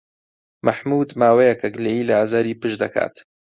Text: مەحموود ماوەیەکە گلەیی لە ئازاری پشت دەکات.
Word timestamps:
مەحموود 0.65 1.09
ماوەیەکە 1.19 1.67
گلەیی 1.75 2.07
لە 2.09 2.13
ئازاری 2.19 2.59
پشت 2.61 2.77
دەکات. 2.83 3.15